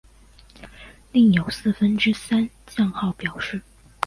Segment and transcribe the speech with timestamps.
[1.11, 3.61] 另有四分之三降号表示。